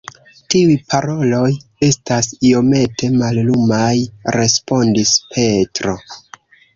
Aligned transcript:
Tiuj 0.51 0.75
paroloj 0.93 1.49
estas 1.87 2.29
iomete 2.51 3.09
mallumaj, 3.17 3.93
respondis 4.39 5.13
Petro. 5.35 5.95